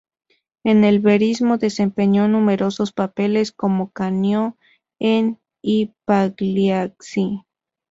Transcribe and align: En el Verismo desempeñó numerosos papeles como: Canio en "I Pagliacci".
En 0.63 0.83
el 0.83 0.99
Verismo 0.99 1.59
desempeñó 1.59 2.27
numerosos 2.27 2.91
papeles 2.91 3.51
como: 3.51 3.91
Canio 3.91 4.57
en 4.97 5.37
"I 5.61 5.93
Pagliacci". 6.05 7.43